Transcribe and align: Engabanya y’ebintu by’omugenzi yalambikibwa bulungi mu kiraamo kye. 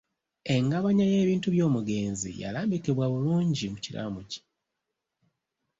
Engabanya 0.55 1.05
y’ebintu 1.13 1.47
by’omugenzi 1.55 2.29
yalambikibwa 2.41 3.05
bulungi 3.11 3.65
mu 3.73 3.77
kiraamo 3.83 4.21
kye. 4.29 4.41